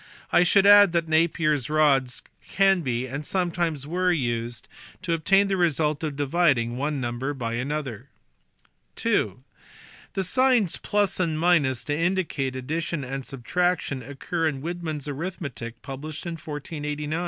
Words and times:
I 0.31 0.41
should 0.43 0.65
add 0.65 0.93
that 0.93 1.07
Napier 1.07 1.53
s 1.53 1.69
rods 1.69 2.23
can 2.49 2.81
be, 2.81 3.05
and 3.05 3.23
sometimes 3.23 3.85
were, 3.85 4.11
used 4.11 4.67
to 5.03 5.13
obtain 5.13 5.47
the 5.47 5.57
result 5.57 6.03
of 6.03 6.15
dividing 6.15 6.75
one 6.75 6.99
number 6.99 7.35
by 7.35 7.53
another. 7.53 8.07
(ii) 9.05 9.33
The 10.15 10.23
signs 10.23 10.79
+ 10.81 11.19
and 11.19 11.39
to 11.39 11.95
indicate 11.95 12.55
addition 12.55 13.03
and 13.03 13.23
sub 13.23 13.45
traction 13.45 14.01
occur 14.01 14.47
in 14.47 14.63
Widman 14.63 14.97
s 14.97 15.07
arithmetic 15.07 15.79
published 15.83 16.25
in 16.25 16.31
1489 16.31 16.81
(see 16.91 17.05
below, 17.05 17.09
p. 17.09 17.17